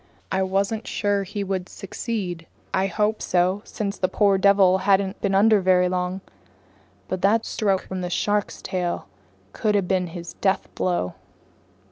[0.31, 2.47] I wasn't sure he would succeed.
[2.73, 6.21] I hoped so, since the poor devil hadn't been under very long.
[7.07, 9.05] But that stroke from the shark's tail
[9.53, 11.13] could have been his deathblow.